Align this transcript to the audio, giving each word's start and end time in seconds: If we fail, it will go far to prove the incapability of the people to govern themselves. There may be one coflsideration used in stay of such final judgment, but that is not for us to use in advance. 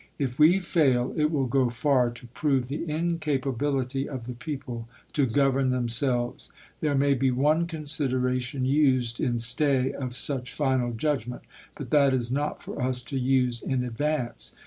If 0.17 0.39
we 0.39 0.59
fail, 0.61 1.13
it 1.15 1.29
will 1.29 1.45
go 1.45 1.69
far 1.69 2.09
to 2.09 2.25
prove 2.29 2.69
the 2.69 2.89
incapability 2.89 4.09
of 4.09 4.25
the 4.25 4.33
people 4.33 4.87
to 5.13 5.27
govern 5.27 5.69
themselves. 5.69 6.51
There 6.79 6.95
may 6.95 7.13
be 7.13 7.29
one 7.29 7.67
coflsideration 7.67 8.65
used 8.65 9.19
in 9.19 9.37
stay 9.37 9.93
of 9.93 10.15
such 10.15 10.51
final 10.51 10.91
judgment, 10.93 11.43
but 11.77 11.91
that 11.91 12.15
is 12.15 12.31
not 12.31 12.63
for 12.63 12.81
us 12.81 13.03
to 13.03 13.19
use 13.19 13.61
in 13.61 13.83
advance. 13.83 14.55